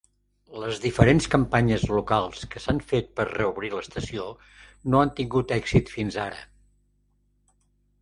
[0.61, 4.27] Les diferents campanyes locals que s'han fet per reobrir l'estació
[4.93, 6.45] no han tingut èxit fins ara.